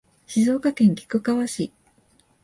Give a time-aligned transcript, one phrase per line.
[0.25, 1.71] 静岡県菊川市